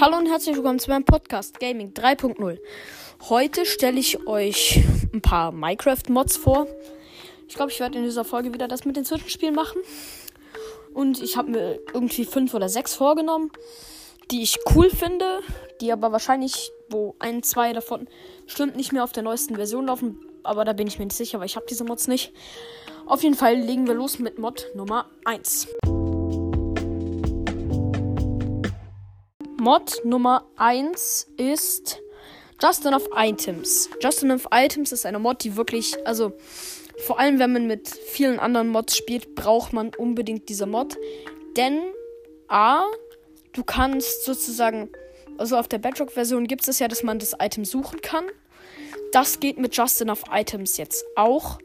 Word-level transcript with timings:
Hallo 0.00 0.16
und 0.16 0.26
herzlich 0.26 0.56
willkommen 0.56 0.80
zu 0.80 0.90
meinem 0.90 1.04
Podcast 1.04 1.60
Gaming 1.60 1.92
3.0. 1.92 2.58
Heute 3.28 3.64
stelle 3.64 4.00
ich 4.00 4.26
euch 4.26 4.82
ein 5.12 5.22
paar 5.22 5.52
Minecraft-Mods 5.52 6.36
vor. 6.36 6.66
Ich 7.48 7.54
glaube, 7.54 7.70
ich 7.70 7.78
werde 7.78 7.98
in 7.98 8.04
dieser 8.04 8.24
Folge 8.24 8.52
wieder 8.52 8.66
das 8.66 8.84
mit 8.84 8.96
den 8.96 9.04
Zwischenspielen 9.04 9.54
machen. 9.54 9.80
Und 10.94 11.22
ich 11.22 11.36
habe 11.36 11.50
mir 11.52 11.80
irgendwie 11.92 12.24
fünf 12.24 12.54
oder 12.54 12.68
sechs 12.68 12.94
vorgenommen, 12.96 13.52
die 14.32 14.42
ich 14.42 14.58
cool 14.74 14.90
finde, 14.90 15.40
die 15.80 15.92
aber 15.92 16.10
wahrscheinlich, 16.10 16.72
wo 16.90 17.14
ein, 17.20 17.44
zwei 17.44 17.72
davon 17.72 18.08
stimmt 18.46 18.74
nicht 18.74 18.92
mehr 18.92 19.04
auf 19.04 19.12
der 19.12 19.22
neuesten 19.22 19.54
Version 19.54 19.86
laufen. 19.86 20.18
Aber 20.42 20.64
da 20.64 20.72
bin 20.72 20.88
ich 20.88 20.98
mir 20.98 21.04
nicht 21.04 21.16
sicher, 21.16 21.38
weil 21.38 21.46
ich 21.46 21.56
habe 21.56 21.66
diese 21.70 21.84
Mods 21.84 22.08
nicht. 22.08 22.32
Auf 23.06 23.22
jeden 23.22 23.36
Fall 23.36 23.54
legen 23.54 23.86
wir 23.86 23.94
los 23.94 24.18
mit 24.18 24.38
Mod 24.38 24.66
Nummer 24.74 25.08
1. 25.24 25.68
Mod 29.64 30.04
Nummer 30.04 30.44
1 30.56 31.26
ist 31.38 32.02
Just 32.62 32.84
Enough 32.84 33.08
Items. 33.16 33.88
Just 33.98 34.22
Enough 34.22 34.46
Items 34.52 34.92
ist 34.92 35.06
eine 35.06 35.18
Mod, 35.18 35.42
die 35.42 35.56
wirklich, 35.56 35.96
also 36.06 36.34
vor 37.06 37.18
allem 37.18 37.38
wenn 37.38 37.54
man 37.54 37.66
mit 37.66 37.88
vielen 37.88 38.38
anderen 38.38 38.68
Mods 38.68 38.94
spielt, 38.94 39.34
braucht 39.34 39.72
man 39.72 39.92
unbedingt 39.96 40.50
diese 40.50 40.66
Mod. 40.66 40.98
Denn 41.56 41.80
A, 42.46 42.82
du 43.54 43.64
kannst 43.64 44.26
sozusagen, 44.26 44.90
also 45.38 45.56
auf 45.56 45.66
der 45.66 45.78
Bedrock-Version 45.78 46.46
gibt 46.46 46.68
es 46.68 46.78
ja, 46.78 46.86
dass 46.86 47.02
man 47.02 47.18
das 47.18 47.34
Item 47.40 47.64
suchen 47.64 48.02
kann. 48.02 48.26
Das 49.12 49.40
geht 49.40 49.56
mit 49.56 49.74
Just 49.74 49.98
Enough 50.02 50.24
Items 50.30 50.76
jetzt 50.76 51.06
auch. 51.16 51.58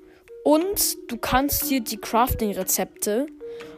Und 0.46 1.12
du 1.12 1.18
kannst 1.18 1.70
dir 1.70 1.82
die 1.82 1.98
Crafting-Rezepte 1.98 3.26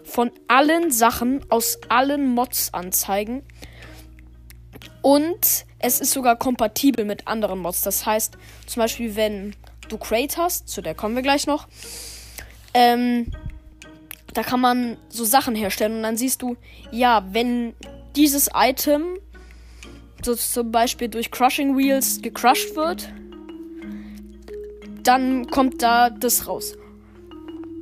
von 0.03 0.30
allen 0.47 0.91
Sachen 0.91 1.44
aus 1.49 1.80
allen 1.89 2.35
Mods 2.35 2.72
anzeigen. 2.72 3.41
Und 5.02 5.66
es 5.80 6.00
ist 6.00 6.12
sogar 6.12 6.36
kompatibel 6.36 7.06
mit 7.06 7.28
anderen 7.28 7.60
Mods. 7.60 7.82
Das 7.82 8.06
heißt, 8.06 8.38
zum 8.68 8.82
Beispiel, 8.82 9.16
wenn 9.16 9.56
du 9.90 9.98
Crate 9.98 10.38
hast, 10.38 10.70
zu 10.70 10.82
der 10.82 10.96
kommen 10.96 11.16
wir 11.16 11.24
gleich 11.24 11.48
noch, 11.48 11.68
ähm, 12.74 13.32
da 14.34 14.44
kann 14.44 14.62
man 14.62 14.98
so 15.09 15.26
Sachen 15.26 15.56
herstellen 15.56 15.98
und 15.98 16.04
dann 16.04 16.18
siehst 16.18 16.42
du, 16.42 16.56
ja, 16.92 17.26
wenn 17.32 17.74
dieses 18.16 18.50
Item 18.54 19.18
so 20.24 20.36
zum 20.36 20.72
Beispiel 20.72 21.09
durch 21.09 21.32
Crushing 21.32 21.78
Wheels 21.78 22.22
gecrushed 22.22 22.76
wird, 22.76 23.12
dann 25.04 25.48
kommt 25.48 25.82
da 25.82 26.09
das 26.09 26.48
raus. 26.48 26.76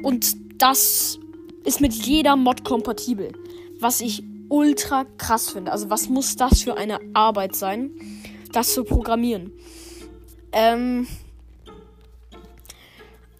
Und 0.01 0.35
das 0.61 1.19
ist 1.65 1.81
mit 1.81 1.93
jeder 1.93 2.35
Mod 2.35 2.63
kompatibel. 2.63 3.33
Was 3.79 4.01
ich 4.01 4.23
ultra 4.49 5.05
krass 5.17 5.49
finde. 5.49 5.71
Also 5.71 5.89
was 5.89 6.09
muss 6.09 6.35
das 6.35 6.61
für 6.61 6.77
eine 6.77 6.99
Arbeit 7.13 7.55
sein, 7.55 7.91
das 8.51 8.73
zu 8.73 8.83
programmieren? 8.83 9.53
Ähm, 10.51 11.07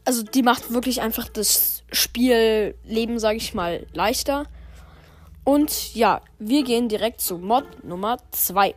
also 0.06 0.24
die 0.24 0.44
macht 0.44 0.74
wirklich 0.74 1.02
einfach 1.02 1.28
das 1.28 1.84
Spielleben, 1.92 3.20
sage 3.20 3.38
ich 3.38 3.54
mal, 3.54 3.86
leichter. 3.94 4.46
Und 5.44 5.96
ja, 5.96 6.22
wir 6.38 6.64
gehen 6.64 6.90
direkt 6.90 7.22
zu 7.22 7.38
Mod 7.38 7.84
Nummer 7.84 8.18
2. 8.32 8.76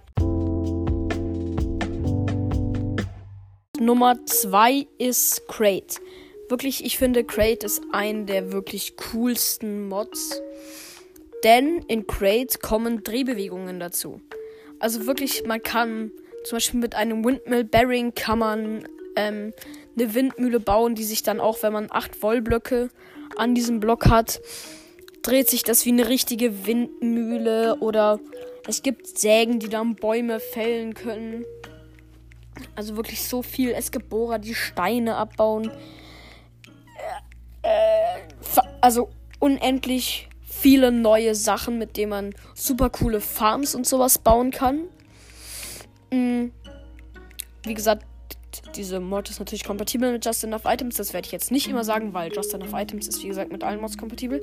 Nummer 3.79 4.25
2 4.25 4.87
ist 4.99 5.47
Crate. 5.49 6.01
Wirklich, 6.49 6.85
ich 6.85 6.99
finde 6.99 7.25
Crate 7.25 7.67
ist 7.67 7.83
ein 7.93 8.27
der 8.27 8.53
wirklich 8.53 8.97
coolsten 8.97 9.89
Mods 9.89 10.41
denn 11.45 11.85
in 11.89 12.07
Crate 12.07 12.59
kommen 12.59 13.03
Drehbewegungen 13.03 13.81
dazu. 13.81 14.21
Also 14.79 15.07
wirklich, 15.07 15.45
man 15.47 15.63
kann 15.63 16.11
zum 16.45 16.57
Beispiel 16.57 16.81
mit 16.81 16.95
einem 16.95 17.25
Windmill 17.25 17.65
Bearing 17.65 18.15
kann 18.15 18.39
man 18.39 18.89
ähm, 19.17 19.53
eine 19.97 20.15
Windmühle 20.15 20.61
bauen, 20.61 20.95
die 20.95 21.05
sich 21.05 21.23
dann 21.23 21.41
auch, 21.41 21.63
wenn 21.63 21.73
man 21.73 21.89
8 21.91 22.23
Wollblöcke 22.23 22.89
an 23.37 23.55
diesem 23.55 23.81
Block 23.81 24.09
hat, 24.09 24.41
dreht 25.23 25.49
sich 25.49 25.63
das 25.63 25.87
wie 25.87 25.91
eine 25.91 26.09
richtige 26.09 26.67
Windmühle 26.67 27.77
oder 27.77 28.19
es 28.67 28.83
gibt 28.83 29.19
Sägen, 29.19 29.59
die 29.59 29.69
dann 29.69 29.95
Bäume 29.95 30.41
fällen 30.41 30.95
können. 30.95 31.45
Also 32.77 32.97
wirklich 32.97 33.25
so 33.25 33.43
viel. 33.43 33.71
Es 33.71 33.91
gibt 33.91 34.09
Bohrer, 34.09 34.39
die 34.39 34.55
Steine 34.55 35.17
abbauen. 35.17 35.71
Äh, 37.63 37.69
äh, 37.69 38.21
also 38.81 39.11
unendlich 39.39 40.29
viele 40.63 40.93
neue 40.93 41.35
Sachen, 41.35 41.77
mit 41.77 41.97
denen 41.97 42.11
man 42.11 42.35
super 42.55 42.89
coole 42.89 43.21
Farms 43.21 43.75
und 43.75 43.85
sowas 43.85 44.19
bauen 44.19 44.53
kann. 44.53 44.83
Mhm. 46.13 46.53
Wie 47.65 47.75
gesagt, 47.75 48.07
diese 48.77 49.01
Mod 49.01 49.29
ist 49.29 49.41
natürlich 49.41 49.65
kompatibel 49.65 50.13
mit 50.13 50.25
Just 50.25 50.45
Enough 50.45 50.65
Items. 50.65 50.97
Das 50.97 51.13
werde 51.13 51.27
ich 51.27 51.33
jetzt 51.33 51.51
nicht 51.51 51.67
immer 51.69 51.83
sagen, 51.83 52.15
weil 52.15 52.33
Just 52.33 52.55
Enough 52.55 52.75
Items 52.75 53.09
ist, 53.09 53.25
wie 53.25 53.29
gesagt, 53.29 53.51
mit 53.51 53.65
allen 53.65 53.81
Mods 53.81 53.99
kompatibel. 53.99 54.41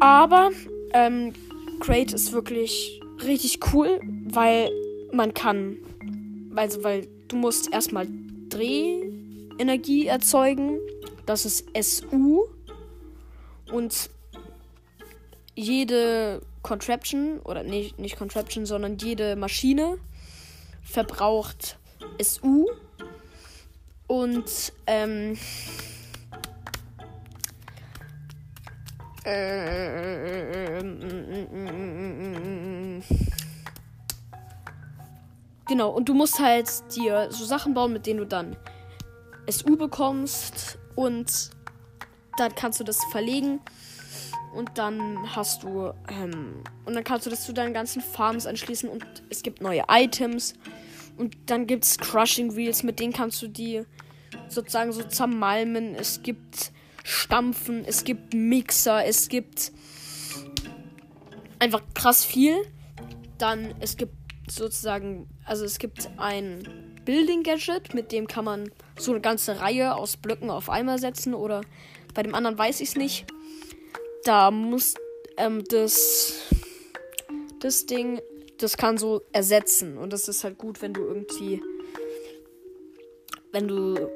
Aber 0.00 0.50
ähm, 0.92 1.32
Crate 1.80 2.14
ist 2.14 2.32
wirklich 2.32 3.00
richtig 3.24 3.60
cool, 3.72 4.00
weil 4.26 4.70
man 5.12 5.32
kann, 5.32 5.78
also 6.56 6.84
weil 6.84 7.08
du 7.28 7.36
musst 7.36 7.72
erstmal 7.72 8.06
Drehenergie 8.50 10.08
erzeugen. 10.08 10.78
Das 11.24 11.46
ist 11.46 11.68
SU. 11.74 12.44
Und 13.72 14.10
jede 15.60 16.40
Contraption, 16.62 17.40
oder 17.40 17.62
nicht, 17.62 17.98
nicht 17.98 18.16
Contraption, 18.16 18.66
sondern 18.66 18.98
jede 18.98 19.36
Maschine 19.36 19.98
verbraucht 20.82 21.78
SU. 22.20 22.66
Und 24.06 24.72
ähm, 24.86 25.38
genau, 35.68 35.90
und 35.90 36.08
du 36.08 36.14
musst 36.14 36.40
halt 36.40 36.68
dir 36.96 37.30
so 37.30 37.44
Sachen 37.44 37.74
bauen, 37.74 37.92
mit 37.92 38.06
denen 38.06 38.18
du 38.18 38.26
dann 38.26 38.56
SU 39.48 39.76
bekommst 39.76 40.78
und 40.96 41.50
dann 42.36 42.54
kannst 42.54 42.80
du 42.80 42.84
das 42.84 42.98
verlegen 43.12 43.60
und 44.54 44.78
dann 44.78 45.34
hast 45.34 45.62
du, 45.62 45.92
ähm, 46.08 46.62
und 46.84 46.94
dann 46.94 47.04
kannst 47.04 47.26
du 47.26 47.30
das 47.30 47.44
zu 47.44 47.52
deinen 47.52 47.72
ganzen 47.72 48.02
Farms 48.02 48.46
anschließen 48.46 48.88
und 48.88 49.04
es 49.30 49.42
gibt 49.42 49.60
neue 49.60 49.84
Items. 49.88 50.54
Und 51.16 51.36
dann 51.46 51.66
gibt 51.66 51.84
es 51.84 51.98
Crushing 51.98 52.56
Wheels, 52.56 52.82
mit 52.82 52.98
denen 52.98 53.12
kannst 53.12 53.40
du 53.42 53.48
die 53.48 53.82
sozusagen 54.48 54.92
so 54.92 55.02
zermalmen. 55.02 55.94
Es 55.94 56.22
gibt 56.22 56.72
Stampfen, 57.04 57.84
es 57.84 58.04
gibt 58.04 58.34
Mixer, 58.34 59.04
es 59.04 59.28
gibt 59.28 59.72
einfach 61.58 61.82
krass 61.94 62.24
viel. 62.24 62.56
Dann 63.38 63.74
es 63.80 63.96
gibt 63.96 64.14
sozusagen, 64.48 65.28
also 65.44 65.64
es 65.64 65.78
gibt 65.78 66.10
ein 66.16 66.62
Building 67.04 67.42
Gadget, 67.42 67.94
mit 67.94 68.12
dem 68.12 68.26
kann 68.26 68.44
man 68.44 68.70
so 68.98 69.12
eine 69.12 69.20
ganze 69.20 69.60
Reihe 69.60 69.94
aus 69.94 70.16
Blöcken 70.16 70.50
auf 70.50 70.68
einmal 70.68 70.98
setzen 70.98 71.34
oder 71.34 71.60
bei 72.14 72.22
dem 72.22 72.34
anderen 72.34 72.58
weiß 72.58 72.80
ich 72.80 72.88
es 72.90 72.96
nicht 72.96 73.26
da 74.24 74.50
muss 74.50 74.94
ähm, 75.36 75.64
das, 75.68 76.48
das 77.60 77.86
Ding, 77.86 78.20
das 78.58 78.76
kann 78.76 78.98
so 78.98 79.22
ersetzen. 79.32 79.98
Und 79.98 80.12
das 80.12 80.28
ist 80.28 80.44
halt 80.44 80.58
gut, 80.58 80.82
wenn 80.82 80.92
du 80.92 81.02
irgendwie, 81.02 81.62
wenn 83.52 83.68
du 83.68 84.08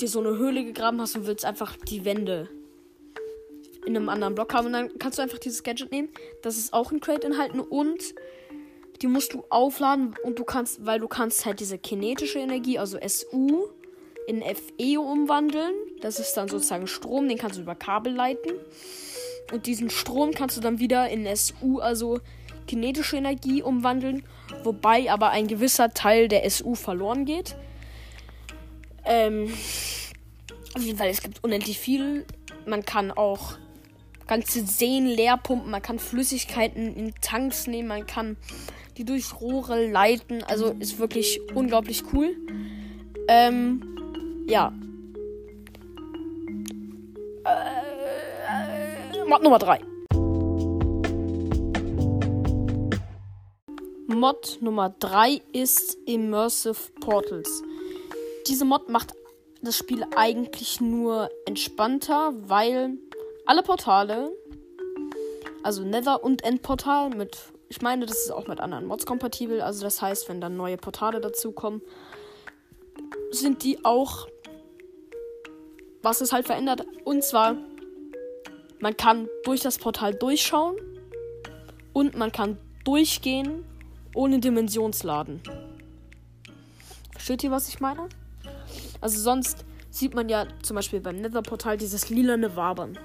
dir 0.00 0.08
so 0.08 0.20
eine 0.20 0.36
Höhle 0.36 0.64
gegraben 0.64 1.00
hast 1.00 1.16
und 1.16 1.26
willst 1.26 1.44
einfach 1.44 1.76
die 1.76 2.04
Wände 2.04 2.48
in 3.86 3.96
einem 3.96 4.08
anderen 4.08 4.34
Block 4.34 4.52
haben. 4.54 4.66
Und 4.66 4.72
dann 4.74 4.98
kannst 4.98 5.18
du 5.18 5.22
einfach 5.22 5.38
dieses 5.38 5.62
Gadget 5.62 5.90
nehmen. 5.90 6.10
Das 6.42 6.58
ist 6.58 6.72
auch 6.72 6.92
ein 6.92 7.00
Crate 7.00 7.26
enthalten 7.26 7.60
und 7.60 8.14
die 9.02 9.06
musst 9.06 9.32
du 9.32 9.44
aufladen 9.48 10.14
und 10.22 10.38
du 10.38 10.44
kannst, 10.44 10.84
weil 10.84 11.00
du 11.00 11.08
kannst 11.08 11.46
halt 11.46 11.60
diese 11.60 11.78
kinetische 11.78 12.38
Energie, 12.38 12.78
also 12.78 12.98
SU, 13.06 13.68
in 14.26 14.42
FE 14.42 15.00
umwandeln. 15.00 15.72
Das 16.00 16.18
ist 16.18 16.34
dann 16.34 16.48
sozusagen 16.48 16.86
Strom, 16.86 17.26
den 17.28 17.38
kannst 17.38 17.56
du 17.56 17.62
über 17.62 17.74
Kabel 17.74 18.12
leiten. 18.12 18.52
Und 19.52 19.66
diesen 19.66 19.90
Strom 19.90 20.32
kannst 20.32 20.56
du 20.56 20.60
dann 20.60 20.78
wieder 20.78 21.08
in 21.08 21.26
SU, 21.34 21.80
also 21.80 22.20
kinetische 22.66 23.16
Energie, 23.16 23.62
umwandeln. 23.62 24.22
Wobei 24.62 25.10
aber 25.10 25.30
ein 25.30 25.48
gewisser 25.48 25.90
Teil 25.90 26.28
der 26.28 26.48
SU 26.48 26.74
verloren 26.74 27.24
geht. 27.24 27.56
Ähm, 29.04 29.52
auf 30.74 30.82
jeden 30.82 30.98
Fall, 30.98 31.08
es 31.08 31.22
gibt 31.22 31.42
unendlich 31.42 31.78
viel. 31.78 32.24
Man 32.66 32.84
kann 32.84 33.10
auch 33.10 33.54
ganze 34.26 34.64
Seen 34.64 35.06
leer 35.06 35.36
pumpen. 35.36 35.70
Man 35.70 35.82
kann 35.82 35.98
Flüssigkeiten 35.98 36.94
in 36.94 37.12
Tanks 37.20 37.66
nehmen. 37.66 37.88
Man 37.88 38.06
kann 38.06 38.36
die 38.96 39.04
durch 39.04 39.40
Rohre 39.40 39.90
leiten. 39.90 40.44
Also 40.44 40.70
ist 40.78 40.98
wirklich 40.98 41.40
unglaublich 41.54 42.04
cool. 42.12 42.36
Ähm, 43.26 44.44
ja. 44.46 44.72
Mod 49.30 49.44
Nummer 49.44 49.60
3. 49.60 49.80
Mod 54.08 54.58
Nummer 54.60 54.92
3 54.98 55.40
ist 55.52 55.98
Immersive 56.04 56.90
Portals. 57.00 57.62
Diese 58.48 58.64
Mod 58.64 58.88
macht 58.88 59.14
das 59.62 59.76
Spiel 59.76 60.04
eigentlich 60.16 60.80
nur 60.80 61.30
entspannter, 61.46 62.32
weil 62.48 62.98
alle 63.46 63.62
Portale, 63.62 64.32
also 65.62 65.84
Nether 65.84 66.24
und 66.24 66.42
Endportal 66.42 67.10
mit, 67.10 67.38
ich 67.68 67.80
meine, 67.82 68.06
das 68.06 68.24
ist 68.24 68.32
auch 68.32 68.48
mit 68.48 68.58
anderen 68.58 68.86
Mods 68.86 69.06
kompatibel, 69.06 69.60
also 69.60 69.84
das 69.84 70.02
heißt, 70.02 70.28
wenn 70.28 70.40
dann 70.40 70.56
neue 70.56 70.76
Portale 70.76 71.20
dazukommen, 71.20 71.82
sind 73.30 73.62
die 73.62 73.84
auch, 73.84 74.26
was 76.02 76.20
es 76.20 76.32
halt 76.32 76.46
verändert, 76.46 76.84
und 77.04 77.22
zwar, 77.22 77.56
man 78.80 78.96
kann 78.96 79.28
durch 79.44 79.60
das 79.60 79.78
Portal 79.78 80.14
durchschauen 80.14 80.76
und 81.92 82.16
man 82.16 82.32
kann 82.32 82.58
durchgehen 82.84 83.64
ohne 84.14 84.40
Dimensionsladen. 84.40 85.40
Versteht 87.12 87.44
ihr, 87.44 87.50
was 87.50 87.68
ich 87.68 87.80
meine? 87.80 88.08
Also 89.00 89.20
sonst 89.20 89.64
sieht 89.90 90.14
man 90.14 90.28
ja 90.28 90.46
zum 90.62 90.76
Beispiel 90.76 91.00
beim 91.00 91.16
Nether-Portal 91.16 91.76
dieses 91.76 92.08
lilane 92.08 92.56
Wabern. 92.56 92.98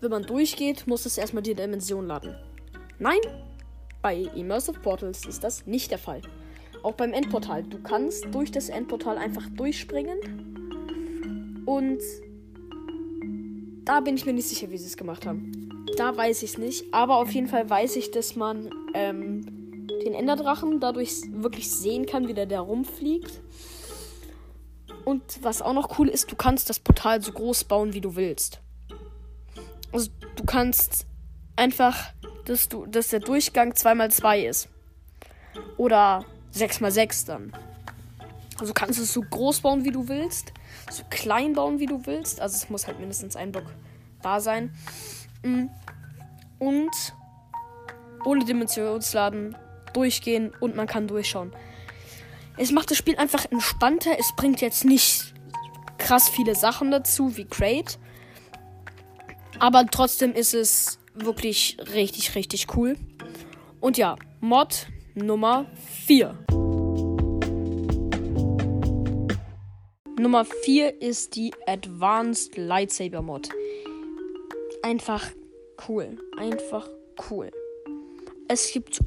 Wenn 0.00 0.10
man 0.10 0.24
durchgeht, 0.24 0.86
muss 0.86 1.06
es 1.06 1.18
erstmal 1.18 1.42
die 1.42 1.54
Dimension 1.54 2.06
laden. 2.06 2.34
Nein, 2.98 3.18
bei 4.02 4.28
Immersive 4.34 4.80
Portals 4.80 5.26
ist 5.26 5.44
das 5.44 5.66
nicht 5.66 5.90
der 5.90 5.98
Fall. 5.98 6.22
Auch 6.82 6.94
beim 6.94 7.12
Endportal. 7.12 7.64
Du 7.64 7.82
kannst 7.82 8.26
durch 8.32 8.52
das 8.52 8.68
Endportal 8.68 9.18
einfach 9.18 9.44
durchspringen. 9.56 11.64
Und 11.66 12.00
da 13.88 14.00
bin 14.00 14.16
ich 14.16 14.26
mir 14.26 14.34
nicht 14.34 14.46
sicher, 14.46 14.70
wie 14.70 14.76
sie 14.76 14.86
es 14.86 14.98
gemacht 14.98 15.24
haben. 15.24 15.86
Da 15.96 16.14
weiß 16.14 16.42
ich 16.42 16.50
es 16.50 16.58
nicht. 16.58 16.92
Aber 16.92 17.16
auf 17.16 17.30
jeden 17.30 17.48
Fall 17.48 17.68
weiß 17.68 17.96
ich, 17.96 18.10
dass 18.10 18.36
man 18.36 18.68
ähm, 18.92 19.88
den 20.04 20.12
Enderdrachen 20.12 20.78
dadurch 20.78 21.22
wirklich 21.32 21.70
sehen 21.70 22.04
kann, 22.04 22.28
wie 22.28 22.34
der 22.34 22.44
da 22.44 22.60
rumfliegt. 22.60 23.40
Und 25.06 25.42
was 25.42 25.62
auch 25.62 25.72
noch 25.72 25.98
cool 25.98 26.08
ist, 26.08 26.30
du 26.30 26.36
kannst 26.36 26.68
das 26.68 26.78
Portal 26.78 27.22
so 27.22 27.32
groß 27.32 27.64
bauen, 27.64 27.94
wie 27.94 28.02
du 28.02 28.14
willst. 28.14 28.60
Also 29.90 30.10
du 30.36 30.44
kannst 30.44 31.06
einfach, 31.56 32.12
dass 32.44 32.68
du, 32.68 32.84
dass 32.84 33.08
der 33.08 33.20
Durchgang 33.20 33.72
2x2 33.72 34.48
ist. 34.48 34.68
Oder 35.78 36.26
6x6 36.54 37.26
dann. 37.26 37.52
Also 38.60 38.72
kannst 38.72 38.98
du 38.98 39.04
es 39.04 39.12
so 39.12 39.22
groß 39.22 39.60
bauen, 39.60 39.84
wie 39.84 39.90
du 39.90 40.08
willst. 40.08 40.52
So 40.90 41.04
klein 41.10 41.52
bauen, 41.52 41.78
wie 41.78 41.86
du 41.86 42.06
willst. 42.06 42.40
Also 42.40 42.56
es 42.56 42.70
muss 42.70 42.86
halt 42.86 42.98
mindestens 42.98 43.36
ein 43.36 43.52
Block 43.52 43.66
da 44.22 44.40
sein. 44.40 44.72
Mm. 45.42 45.66
Und 46.58 46.90
ohne 48.24 48.44
Dimensionsladen 48.44 49.56
durchgehen 49.92 50.52
und 50.60 50.74
man 50.74 50.86
kann 50.86 51.06
durchschauen. 51.06 51.52
Es 52.56 52.72
macht 52.72 52.90
das 52.90 52.98
Spiel 52.98 53.16
einfach 53.16 53.44
entspannter. 53.50 54.10
Es 54.18 54.32
bringt 54.36 54.60
jetzt 54.60 54.84
nicht 54.84 55.34
krass 55.98 56.28
viele 56.28 56.54
Sachen 56.54 56.90
dazu 56.90 57.36
wie 57.36 57.44
Crate. 57.44 57.98
Aber 59.60 59.86
trotzdem 59.86 60.32
ist 60.32 60.54
es 60.54 60.98
wirklich 61.14 61.76
richtig, 61.94 62.34
richtig 62.34 62.66
cool. 62.76 62.96
Und 63.80 63.96
ja, 63.98 64.16
Mod 64.40 64.86
Nummer 65.14 65.66
4. 66.06 66.67
Nummer 70.18 70.44
4 70.44 71.00
ist 71.00 71.36
die 71.36 71.52
Advanced 71.66 72.56
Lightsaber 72.56 73.22
Mod. 73.22 73.50
Einfach 74.82 75.30
cool. 75.88 76.18
Einfach 76.36 76.88
cool. 77.30 77.52
Es 78.48 78.72
gibt, 78.72 78.98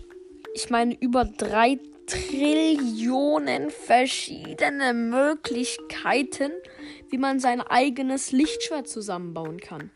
ich 0.54 0.70
meine, 0.70 0.96
über 1.02 1.26
drei 1.26 1.80
Trillionen 2.06 3.72
verschiedene 3.72 4.94
Möglichkeiten, 4.94 6.52
wie 7.10 7.18
man 7.18 7.42
sein 7.42 7.60
eigenes 7.60 8.32
Lichtschwert 8.32 8.88
zusammenbauen 8.88 9.60
kann. 9.60 9.92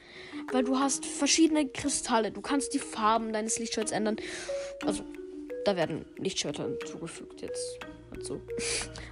Weil 0.52 0.66
du 0.66 0.80
hast 0.80 1.06
verschiedene 1.06 1.68
Kristalle, 1.70 2.32
du 2.32 2.42
kannst 2.42 2.74
die 2.74 2.80
Farben 2.80 3.32
deines 3.32 3.58
Lichtschwerts 3.58 3.94
ändern. 3.94 4.18
Also, 4.86 5.04
da 5.64 5.78
werden 5.78 6.06
Lichtschwerter 6.18 6.66
hinzugefügt 6.66 7.42
jetzt. 7.42 7.80
Also, 8.14 8.42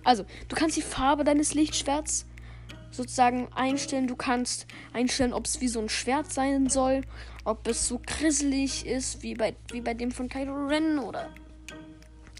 also, 0.04 0.26
du 0.48 0.56
kannst 0.56 0.78
die 0.78 0.82
Farbe 0.82 1.24
deines 1.24 1.54
Lichtschwerts 1.54 2.26
sozusagen 2.92 3.48
einstellen. 3.54 4.08
Du 4.08 4.16
kannst 4.16 4.68
einstellen, 4.94 5.34
ob 5.34 5.46
es 5.46 5.62
wie 5.62 5.68
so 5.68 5.80
ein 5.80 5.90
Schwert 5.90 6.32
sein 6.32 6.70
soll, 6.70 7.02
ob 7.44 7.68
es 7.68 7.88
so 7.88 8.00
grisselig 8.06 8.86
ist 8.86 9.24
wie 9.24 9.36
bei, 9.36 9.56
wie 9.72 9.82
bei 9.82 9.94
dem 9.94 10.12
von 10.12 10.30
Kylo 10.30 10.68
Ren 10.68 11.00
oder 11.00 11.30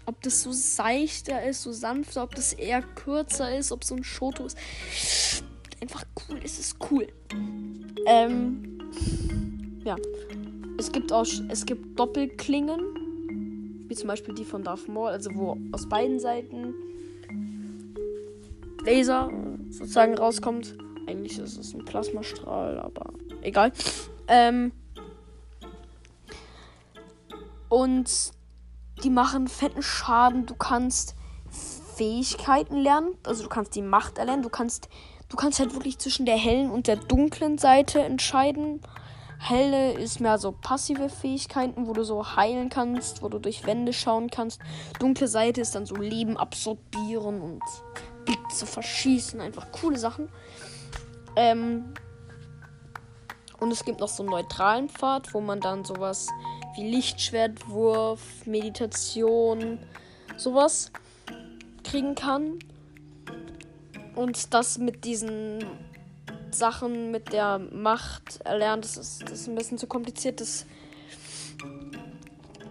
ob 0.06 0.20
das 0.22 0.42
so 0.42 0.52
seichter 0.52 1.42
ist, 1.44 1.62
so 1.62 1.72
sanfter, 1.72 2.24
ob 2.24 2.34
das 2.34 2.52
eher 2.52 2.82
kürzer 2.82 3.56
ist, 3.56 3.72
ob 3.72 3.84
so 3.84 3.94
ein 3.94 4.04
Shoto 4.04 4.46
ist. 4.46 4.56
Einfach 5.80 6.04
cool, 6.28 6.40
es 6.44 6.58
ist 6.58 6.76
cool. 6.90 7.06
Ähm, 8.06 8.80
ja. 9.84 9.96
Es 10.78 10.90
gibt 10.92 11.12
auch, 11.12 11.26
es 11.48 11.64
gibt 11.64 11.98
Doppelklingen, 11.98 12.80
wie 13.94 13.96
zum 13.96 14.08
Beispiel 14.08 14.34
die 14.34 14.44
von 14.44 14.64
Darth 14.64 14.88
Maul, 14.88 15.10
also 15.10 15.30
wo 15.34 15.56
aus 15.70 15.88
beiden 15.88 16.18
Seiten 16.18 16.74
Laser 18.84 19.30
sozusagen 19.70 20.18
rauskommt. 20.18 20.76
Eigentlich 21.06 21.38
ist 21.38 21.56
es 21.56 21.74
ein 21.74 21.84
Plasmastrahl, 21.84 22.80
aber 22.80 23.12
egal. 23.42 23.72
Ähm, 24.26 24.72
und 27.68 28.32
die 29.04 29.10
machen 29.10 29.46
fetten 29.46 29.82
Schaden. 29.82 30.46
Du 30.46 30.56
kannst 30.56 31.14
Fähigkeiten 31.94 32.76
lernen. 32.76 33.14
Also 33.22 33.44
du 33.44 33.48
kannst 33.48 33.76
die 33.76 33.82
Macht 33.82 34.18
erlernen. 34.18 34.42
Du 34.42 34.48
kannst, 34.48 34.88
du 35.28 35.36
kannst 35.36 35.60
halt 35.60 35.72
wirklich 35.74 35.98
zwischen 35.98 36.26
der 36.26 36.36
hellen 36.36 36.70
und 36.70 36.88
der 36.88 36.96
dunklen 36.96 37.58
Seite 37.58 38.00
entscheiden. 38.00 38.80
Helle 39.38 39.92
ist 39.92 40.20
mehr 40.20 40.38
so 40.38 40.52
passive 40.52 41.08
Fähigkeiten, 41.08 41.86
wo 41.86 41.92
du 41.92 42.04
so 42.04 42.36
heilen 42.36 42.68
kannst, 42.68 43.22
wo 43.22 43.28
du 43.28 43.38
durch 43.38 43.66
Wände 43.66 43.92
schauen 43.92 44.30
kannst. 44.30 44.60
Dunkle 44.98 45.28
Seite 45.28 45.60
ist 45.60 45.74
dann 45.74 45.86
so 45.86 45.96
Leben 45.96 46.36
absorbieren 46.36 47.40
und 47.40 47.62
Blitze 48.24 48.66
verschießen. 48.66 49.40
Einfach 49.40 49.70
coole 49.72 49.98
Sachen. 49.98 50.28
Ähm, 51.36 51.92
und 53.60 53.70
es 53.70 53.84
gibt 53.84 54.00
noch 54.00 54.08
so 54.08 54.22
einen 54.22 54.30
neutralen 54.30 54.88
Pfad, 54.88 55.32
wo 55.34 55.40
man 55.40 55.60
dann 55.60 55.84
sowas 55.84 56.28
wie 56.74 56.90
Lichtschwertwurf, 56.90 58.46
Meditation, 58.46 59.78
sowas 60.36 60.90
kriegen 61.82 62.14
kann. 62.14 62.58
Und 64.14 64.54
das 64.54 64.78
mit 64.78 65.04
diesen 65.04 65.64
Sachen 66.54 67.10
mit 67.10 67.32
der 67.32 67.58
Macht 67.58 68.40
erlernt, 68.44 68.84
das 68.84 68.96
ist, 68.96 69.22
das 69.22 69.32
ist 69.32 69.48
ein 69.48 69.54
bisschen 69.54 69.78
zu 69.78 69.86
kompliziert. 69.86 70.40
Das, 70.40 70.66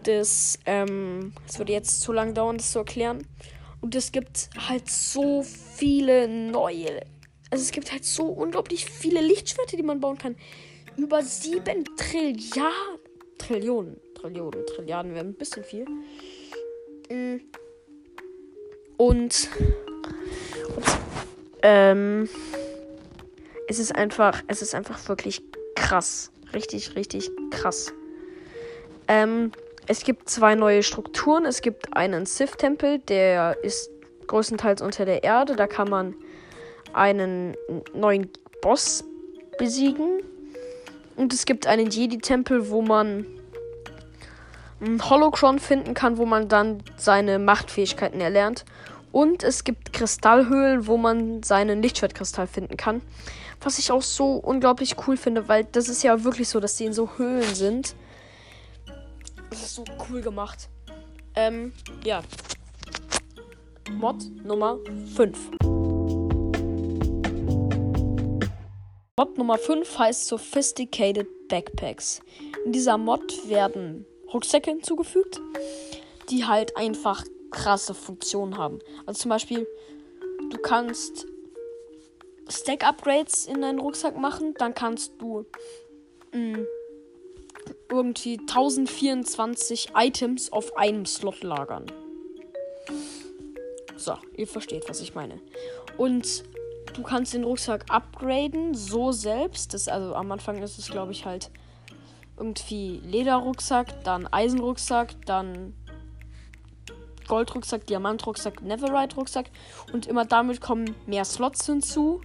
das, 0.04 0.60
ähm, 0.66 1.34
das 1.48 1.60
würde 1.60 1.74
jetzt 1.74 2.02
zu 2.02 2.12
lang 2.12 2.34
dauern, 2.34 2.58
das 2.58 2.72
zu 2.72 2.80
erklären. 2.80 3.28
Und 3.82 3.96
es 3.96 4.12
gibt 4.12 4.50
halt 4.68 4.90
so 4.90 5.44
viele 5.44 6.28
neue. 6.28 7.02
Also 7.50 7.64
es 7.64 7.72
gibt 7.72 7.92
halt 7.92 8.06
so 8.06 8.26
unglaublich 8.26 8.86
viele 8.86 9.22
Lichtschwerter, 9.22 9.78
die 9.78 9.84
man 9.84 10.00
bauen 10.00 10.18
kann. 10.18 10.36
Über 10.98 11.22
sieben 11.22 11.84
Trilliarden 11.98 13.04
Trillionen, 13.38 14.00
Trillionen, 14.16 14.66
Trilliarden 14.66 15.14
wären 15.14 15.28
ein 15.28 15.34
bisschen 15.34 15.64
viel. 15.64 15.86
Mm. 17.10 17.42
Und, 18.96 19.50
und 20.76 20.86
ähm, 21.62 22.30
es 23.68 23.80
ist 23.80 23.96
einfach, 23.96 24.44
es 24.48 24.62
ist 24.62 24.76
einfach 24.76 25.08
wirklich 25.08 25.42
krass. 25.76 26.32
Richtig, 26.54 26.96
richtig 26.96 27.32
krass. 27.52 27.94
Ähm, 29.08 29.52
es 29.88 30.04
gibt 30.04 30.30
zwei 30.30 30.56
neue 30.56 30.84
Strukturen. 30.84 31.46
Es 31.46 31.62
gibt 31.62 31.96
einen 31.96 32.26
Sith-Tempel, 32.26 33.00
der 33.00 33.64
ist 33.64 33.90
größtenteils 34.28 34.82
unter 34.82 35.06
der 35.06 35.24
Erde. 35.24 35.56
Da 35.56 35.68
kann 35.68 35.90
man 35.90 36.16
einen 36.94 37.56
neuen 37.94 38.30
Boss 38.62 39.04
besiegen. 39.58 40.22
Und 41.16 41.34
es 41.34 41.46
gibt 41.46 41.68
einen 41.68 41.90
Jedi-Tempel, 41.90 42.70
wo 42.70 42.82
man 42.82 43.26
einen 44.80 45.10
Holocron 45.10 45.60
finden 45.60 45.94
kann, 45.94 46.18
wo 46.18 46.26
man 46.26 46.48
dann 46.48 46.84
seine 46.98 47.40
Machtfähigkeiten 47.40 48.22
erlernt. 48.22 48.66
Und 49.12 49.44
es 49.44 49.64
gibt 49.64 49.94
Kristallhöhlen, 49.94 50.88
wo 50.88 50.98
man 50.98 51.44
seinen 51.44 51.82
Lichtschwertkristall 51.82 52.48
finden 52.48 52.78
kann. 52.78 53.02
Was 53.64 53.80
ich 53.80 53.92
auch 53.92 54.02
so 54.02 54.34
unglaublich 54.36 54.96
cool 55.08 55.16
finde, 55.16 55.48
weil 55.48 55.64
das 55.64 55.88
ist 55.88 56.04
ja 56.04 56.24
wirklich 56.24 56.50
so, 56.50 56.60
dass 56.60 56.76
die 56.76 56.86
in 56.86 56.94
so 56.94 57.18
Höhlen 57.18 57.56
sind. 57.56 57.96
Das 59.50 59.62
ist 59.62 59.76
so 59.76 59.86
cool 60.10 60.22
gemacht. 60.22 60.70
Ähm, 61.36 61.72
ja. 62.04 62.22
Mod 63.92 64.18
Nummer 64.44 64.80
5. 65.16 65.52
Mod 69.18 69.38
Nummer 69.38 69.58
5 69.58 69.98
heißt 69.98 70.28
Sophisticated 70.28 71.28
Backpacks. 71.48 72.22
In 72.66 72.74
dieser 72.74 72.98
Mod 72.98 73.48
werden 73.48 74.06
Rucksäcke 74.34 74.72
hinzugefügt. 74.72 75.40
die 76.30 76.46
halt 76.46 76.76
einfach 76.78 77.24
krasse 77.52 77.94
Funktionen 77.94 78.58
haben. 78.58 78.80
Also 79.06 79.22
zum 79.22 79.30
Beispiel, 79.30 79.68
du 80.50 80.58
kannst 80.58 81.28
Stack-Upgrades 82.54 83.46
in 83.46 83.62
deinen 83.62 83.80
Rucksack 83.80 84.18
machen, 84.18 84.54
dann 84.58 84.74
kannst 84.74 85.14
du 85.20 85.46
mh, 86.34 86.58
mm, 86.58 86.68
irgendwie 87.90 88.40
1024 88.40 89.92
Items 89.96 90.52
auf 90.52 90.76
einem 90.78 91.06
Slot 91.06 91.44
lagern. 91.44 91.86
So, 93.96 94.18
ihr 94.36 94.48
versteht, 94.48 94.90
was 94.90 95.00
ich 95.02 95.16
meine. 95.16 95.40
Und 95.98 96.44
du 96.94 97.04
kannst 97.04 97.34
den 97.34 97.44
Rucksack 97.44 97.86
upgraden, 97.90 98.74
so 98.74 99.12
selbst. 99.12 99.74
Das, 99.74 99.88
also 99.88 100.16
am 100.16 100.32
Anfang 100.32 100.62
ist 100.62 100.78
es, 100.78 100.90
glaube 100.90 101.12
ich, 101.12 101.26
halt 101.26 101.52
irgendwie 102.38 103.00
Lederrucksack, 103.06 104.04
dann 104.04 104.28
Eisenrucksack, 104.28 105.26
dann 105.26 105.74
Goldrucksack, 107.28 107.86
Diamantrucksack, 107.86 108.62
Neverite-Rucksack. 108.62 109.46
Und 109.94 110.08
immer 110.08 110.26
damit 110.26 110.60
kommen 110.60 110.96
mehr 111.06 111.26
Slots 111.26 111.66
hinzu 111.66 112.22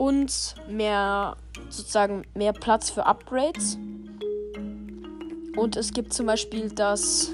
und 0.00 0.54
mehr 0.66 1.36
sozusagen 1.68 2.24
mehr 2.32 2.54
Platz 2.54 2.88
für 2.88 3.04
Upgrades. 3.04 3.76
Und 5.56 5.76
es 5.76 5.92
gibt 5.92 6.14
zum 6.14 6.24
Beispiel 6.24 6.70
das 6.70 7.30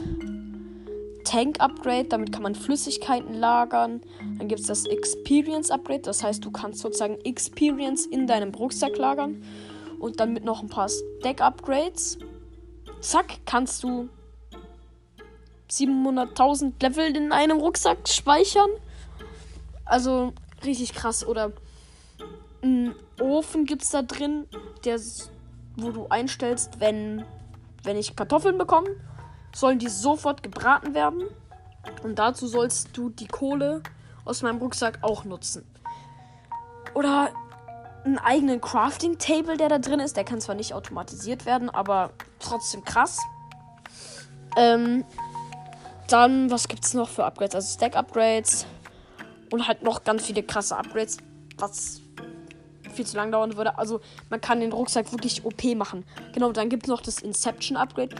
Tank 1.22 1.60
Upgrade, 1.60 2.08
damit 2.08 2.32
kann 2.32 2.42
man 2.42 2.56
Flüssigkeiten 2.56 3.34
lagern. 3.34 4.00
Dann 4.38 4.48
gibt 4.48 4.62
es 4.62 4.66
das 4.66 4.84
Experience 4.84 5.70
Upgrade, 5.70 6.00
das 6.00 6.24
heißt, 6.24 6.44
du 6.44 6.50
kannst 6.50 6.80
sozusagen 6.80 7.20
Experience 7.20 8.04
in 8.04 8.26
deinem 8.26 8.52
Rucksack 8.52 8.98
lagern. 8.98 9.44
Und 10.00 10.18
dann 10.18 10.32
mit 10.32 10.44
noch 10.44 10.60
ein 10.60 10.68
paar 10.68 10.88
Stack 10.88 11.40
Upgrades. 11.40 12.18
Zack, 13.00 13.38
kannst 13.46 13.84
du 13.84 14.08
700.000 15.70 16.72
Level 16.82 17.16
in 17.16 17.30
einem 17.30 17.58
Rucksack 17.58 18.08
speichern. 18.08 18.70
Also 19.84 20.32
richtig 20.64 20.94
krass. 20.94 21.24
Oder 21.24 21.52
einen 22.66 22.94
Ofen 23.20 23.64
gibt 23.64 23.82
es 23.82 23.90
da 23.90 24.02
drin, 24.02 24.46
der, 24.84 25.00
wo 25.76 25.90
du 25.90 26.08
einstellst, 26.08 26.80
wenn, 26.80 27.24
wenn 27.82 27.96
ich 27.96 28.16
Kartoffeln 28.16 28.58
bekomme, 28.58 28.88
sollen 29.54 29.78
die 29.78 29.88
sofort 29.88 30.42
gebraten 30.42 30.94
werden. 30.94 31.22
Und 32.02 32.18
dazu 32.18 32.46
sollst 32.46 32.96
du 32.96 33.10
die 33.10 33.28
Kohle 33.28 33.82
aus 34.24 34.42
meinem 34.42 34.58
Rucksack 34.58 34.98
auch 35.02 35.24
nutzen. 35.24 35.64
Oder 36.94 37.30
einen 38.04 38.18
eigenen 38.18 38.60
Crafting 38.60 39.18
Table, 39.18 39.56
der 39.56 39.68
da 39.68 39.78
drin 39.78 40.00
ist. 40.00 40.16
Der 40.16 40.24
kann 40.24 40.40
zwar 40.40 40.54
nicht 40.54 40.74
automatisiert 40.74 41.46
werden, 41.46 41.70
aber 41.70 42.10
trotzdem 42.38 42.84
krass. 42.84 43.20
Ähm, 44.56 45.04
dann, 46.08 46.50
was 46.50 46.68
gibt 46.68 46.84
es 46.84 46.94
noch 46.94 47.08
für 47.08 47.24
Upgrades? 47.24 47.54
Also 47.54 47.74
Stack 47.74 47.96
Upgrades 47.96 48.66
und 49.50 49.66
halt 49.66 49.82
noch 49.82 50.04
ganz 50.04 50.24
viele 50.24 50.42
krasse 50.42 50.76
Upgrades, 50.76 51.18
was 51.58 52.00
viel 52.96 53.06
zu 53.06 53.16
lang 53.16 53.30
dauern 53.30 53.56
würde. 53.56 53.78
Also 53.78 54.00
man 54.30 54.40
kann 54.40 54.60
den 54.60 54.72
Rucksack 54.72 55.12
wirklich 55.12 55.44
OP 55.44 55.62
machen. 55.76 56.04
Genau, 56.32 56.52
dann 56.52 56.68
gibt 56.68 56.84
es 56.84 56.88
noch 56.88 57.00
das 57.00 57.20
Inception 57.20 57.76
Upgrade. 57.76 58.16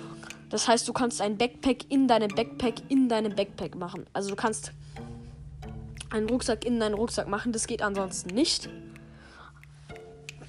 Das 0.50 0.68
heißt, 0.68 0.87
du 0.87 0.92
kannst 0.92 1.21
ein 1.21 1.37
Backpack 1.37 1.90
in 1.90 2.06
deinem 2.06 2.28
Backpack 2.35 2.75
in 2.88 3.09
deinem 3.09 3.35
Backpack 3.35 3.75
machen. 3.75 4.06
Also 4.12 4.30
du 4.30 4.37
kannst 4.37 4.73
einen 6.11 6.28
Rucksack 6.28 6.64
in 6.64 6.78
deinen 6.78 6.95
Rucksack 6.95 7.28
machen. 7.28 7.52
Das 7.52 7.66
geht 7.66 7.83
ansonsten 7.83 8.35
nicht. 8.35 8.68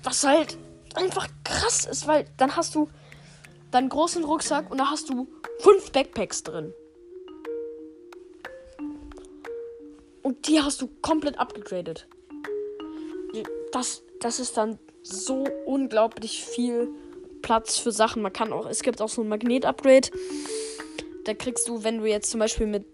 Was 0.03 0.24
halt 0.24 0.57
einfach 0.93 1.27
krass 1.43 1.86
ist, 1.86 2.07
weil 2.07 2.25
dann 2.38 2.55
hast 2.55 2.75
du 2.75 2.89
deinen 3.72 3.89
großen 3.89 4.24
Rucksack 4.24 4.69
und 4.72 4.77
da 4.77 4.89
hast 4.89 5.10
du 5.10 5.27
fünf 5.60 5.91
Backpacks 5.91 6.43
drin. 6.43 6.74
Und 10.22 10.48
die 10.48 10.62
hast 10.62 10.81
du 10.81 10.88
komplett 11.01 11.39
abgegradet. 11.39 12.07
Das, 13.71 14.03
das 14.19 14.39
ist 14.39 14.57
dann 14.57 14.79
so 15.03 15.45
unglaublich 15.65 16.43
viel 16.43 16.89
Platz 17.41 17.77
für 17.77 17.91
Sachen. 17.91 18.21
Man 18.21 18.33
kann 18.33 18.51
auch, 18.51 18.65
es 18.65 18.81
gibt 18.81 19.01
auch 19.01 19.09
so 19.09 19.21
ein 19.21 19.29
Magnet-Upgrade. 19.29 20.09
Da 21.25 21.33
kriegst 21.33 21.67
du, 21.67 21.83
wenn 21.83 22.00
du 22.00 22.05
jetzt 22.05 22.31
zum 22.31 22.39
Beispiel 22.39 22.67
mit 22.67 22.86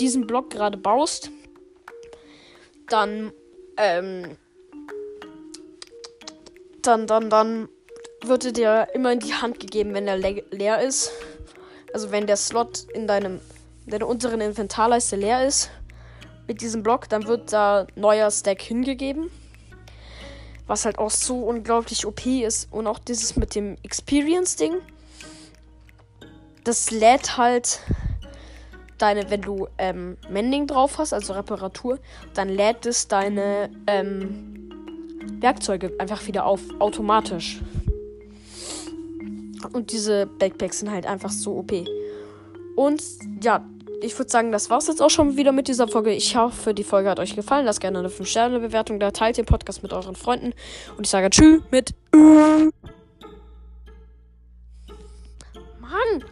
diesem 0.00 0.26
Block 0.26 0.50
gerade 0.50 0.78
baust, 0.78 1.30
dann, 2.88 3.32
ähm, 3.76 4.36
dann, 6.82 7.06
dann, 7.06 7.30
dann 7.30 7.68
wird 8.24 8.56
dir 8.56 8.88
immer 8.94 9.12
in 9.12 9.20
die 9.20 9.34
Hand 9.34 9.60
gegeben, 9.60 9.94
wenn 9.94 10.06
der 10.06 10.16
le 10.16 10.44
leer 10.50 10.82
ist. 10.82 11.12
Also 11.92 12.10
wenn 12.10 12.26
der 12.26 12.36
Slot 12.36 12.86
in 12.94 13.06
deinem, 13.06 13.40
in 13.86 13.92
deiner 13.92 14.06
unteren 14.06 14.40
Inventarleiste 14.40 15.16
leer 15.16 15.46
ist, 15.46 15.70
mit 16.46 16.60
diesem 16.60 16.82
Block, 16.82 17.08
dann 17.08 17.26
wird 17.26 17.52
da 17.52 17.86
neuer 17.94 18.30
Stack 18.30 18.60
hingegeben. 18.62 19.30
Was 20.70 20.84
halt 20.84 21.00
auch 21.00 21.10
so 21.10 21.40
unglaublich 21.40 22.06
OP 22.06 22.24
ist. 22.26 22.68
Und 22.70 22.86
auch 22.86 23.00
dieses 23.00 23.34
mit 23.34 23.56
dem 23.56 23.76
Experience-Ding. 23.82 24.74
Das 26.62 26.92
lädt 26.92 27.36
halt 27.36 27.80
deine, 28.98 29.28
wenn 29.30 29.42
du 29.42 29.66
ähm, 29.78 30.16
Mending 30.28 30.68
drauf 30.68 30.98
hast, 30.98 31.12
also 31.12 31.32
Reparatur, 31.32 31.98
dann 32.34 32.48
lädt 32.48 32.86
es 32.86 33.08
deine 33.08 33.68
ähm, 33.88 34.70
Werkzeuge 35.40 35.92
einfach 35.98 36.28
wieder 36.28 36.46
auf, 36.46 36.60
automatisch. 36.78 37.60
Und 39.72 39.90
diese 39.90 40.26
Backpacks 40.26 40.78
sind 40.78 40.92
halt 40.92 41.04
einfach 41.04 41.30
so 41.30 41.56
OP. 41.56 41.72
Und 42.76 43.02
ja, 43.42 43.68
ich 44.02 44.18
würde 44.18 44.30
sagen, 44.30 44.52
das 44.52 44.70
war's 44.70 44.86
jetzt 44.86 45.02
auch 45.02 45.10
schon 45.10 45.36
wieder 45.36 45.52
mit 45.52 45.68
dieser 45.68 45.88
Folge. 45.88 46.12
Ich 46.12 46.36
hoffe, 46.36 46.74
die 46.74 46.84
Folge 46.84 47.10
hat 47.10 47.20
euch 47.20 47.36
gefallen. 47.36 47.66
Lasst 47.66 47.80
gerne 47.80 47.98
eine 47.98 48.08
5-Sterne-Bewertung 48.08 49.00
da. 49.00 49.10
Teilt 49.10 49.36
den 49.36 49.46
Podcast 49.46 49.82
mit 49.82 49.92
euren 49.92 50.16
Freunden. 50.16 50.52
Und 50.96 51.06
ich 51.06 51.10
sage 51.10 51.30
Tschüss 51.30 51.62
mit. 51.70 51.94
Mann! 55.80 56.24